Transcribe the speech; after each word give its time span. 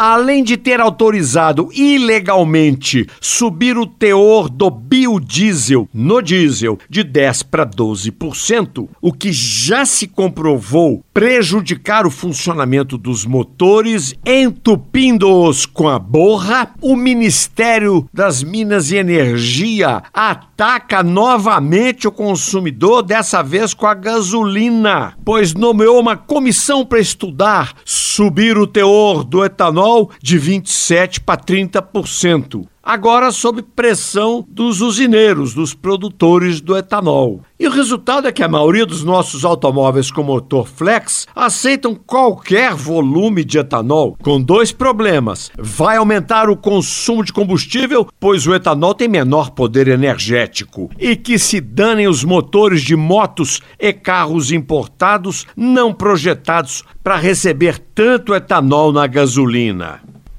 além 0.00 0.42
de 0.42 0.56
ter 0.56 0.80
autorizado 0.80 1.68
ilegalmente 1.74 3.06
subir 3.20 3.76
o 3.76 3.84
teor 3.86 4.48
do 4.48 4.70
biodiesel 4.70 5.86
no 5.92 6.22
diesel 6.22 6.78
de 6.88 7.04
10 7.04 7.42
para 7.42 7.66
12%, 7.66 8.88
o 8.98 9.12
que 9.12 9.30
já 9.30 9.84
se 9.84 10.06
comprovou 10.06 11.04
prejudicar 11.12 12.06
o 12.06 12.10
funcionamento 12.10 12.96
dos 12.96 13.26
motores, 13.26 14.14
entupindo-os 14.24 15.66
com 15.66 15.86
a 15.86 15.98
borra, 15.98 16.70
o 16.80 16.96
Ministério 16.96 18.08
das 18.10 18.42
Minas 18.42 18.90
e 18.90 18.96
Energia 18.96 20.02
ataca 20.14 21.02
novamente 21.02 22.08
o 22.08 22.12
consumidor, 22.12 23.02
dessa 23.02 23.42
vez 23.42 23.74
com 23.74 23.86
a 23.86 23.92
gasolina, 23.92 25.12
pois 25.26 25.52
nomeou 25.52 26.00
uma 26.00 26.16
comissão 26.16 26.86
para 26.86 27.00
estudar 27.00 27.74
subir 27.84 28.56
o 28.56 28.66
teor 28.66 29.24
do 29.24 29.44
etanol 29.44 29.89
de 30.22 30.38
27 30.38 31.20
para 31.20 31.40
30% 31.40 32.66
agora 32.82 33.30
sob 33.30 33.62
pressão 33.62 34.44
dos 34.48 34.80
usineiros, 34.80 35.54
dos 35.54 35.74
produtores 35.74 36.60
do 36.60 36.76
etanol. 36.76 37.42
E 37.58 37.66
o 37.66 37.70
resultado 37.70 38.26
é 38.26 38.32
que 38.32 38.42
a 38.42 38.48
maioria 38.48 38.86
dos 38.86 39.04
nossos 39.04 39.44
automóveis 39.44 40.10
com 40.10 40.22
motor 40.22 40.66
flex 40.66 41.26
aceitam 41.36 41.94
qualquer 41.94 42.74
volume 42.74 43.44
de 43.44 43.58
etanol, 43.58 44.16
com 44.22 44.40
dois 44.40 44.72
problemas. 44.72 45.50
Vai 45.58 45.98
aumentar 45.98 46.48
o 46.48 46.56
consumo 46.56 47.22
de 47.22 47.32
combustível, 47.32 48.08
pois 48.18 48.46
o 48.46 48.54
etanol 48.54 48.94
tem 48.94 49.08
menor 49.08 49.50
poder 49.50 49.88
energético. 49.88 50.90
E 50.98 51.14
que 51.16 51.38
se 51.38 51.60
danem 51.60 52.08
os 52.08 52.24
motores 52.24 52.80
de 52.80 52.96
motos 52.96 53.60
e 53.78 53.92
carros 53.92 54.50
importados 54.50 55.46
não 55.54 55.92
projetados 55.92 56.82
para 57.04 57.16
receber 57.16 57.78
tanto 57.78 58.34
etanol 58.34 58.90
na 58.90 59.06
gasolina. 59.06 60.00